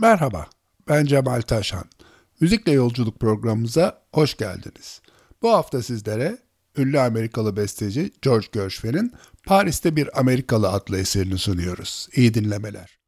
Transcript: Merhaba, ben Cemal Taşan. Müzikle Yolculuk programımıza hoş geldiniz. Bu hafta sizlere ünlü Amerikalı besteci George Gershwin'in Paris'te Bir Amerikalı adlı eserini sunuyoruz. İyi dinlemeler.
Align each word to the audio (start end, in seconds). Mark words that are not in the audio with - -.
Merhaba, 0.00 0.46
ben 0.88 1.04
Cemal 1.04 1.40
Taşan. 1.40 1.84
Müzikle 2.40 2.72
Yolculuk 2.72 3.20
programımıza 3.20 4.02
hoş 4.12 4.36
geldiniz. 4.36 5.00
Bu 5.42 5.52
hafta 5.52 5.82
sizlere 5.82 6.38
ünlü 6.78 7.00
Amerikalı 7.00 7.56
besteci 7.56 8.12
George 8.22 8.46
Gershwin'in 8.52 9.12
Paris'te 9.46 9.96
Bir 9.96 10.20
Amerikalı 10.20 10.68
adlı 10.68 10.98
eserini 10.98 11.38
sunuyoruz. 11.38 12.08
İyi 12.16 12.34
dinlemeler. 12.34 12.98